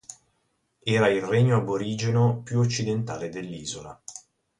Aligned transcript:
Era 0.83 1.09
il 1.09 1.21
regno 1.21 1.57
aborigeno 1.57 2.41
più 2.41 2.57
occidentale 2.57 3.29
dell'isola. 3.29 4.01